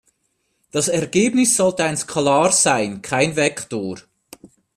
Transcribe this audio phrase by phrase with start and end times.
[0.71, 3.97] Das Ergebnis sollte ein Skalar sein, kein Vektor.